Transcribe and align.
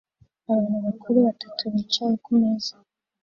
Abantu 0.49 0.77
bakuru 0.85 1.17
batatu 1.27 1.61
bicaye 1.73 2.15
kumeza 2.23 2.73